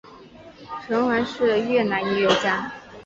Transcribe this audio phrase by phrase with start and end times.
[0.87, 2.71] 陈桓是越南音乐家。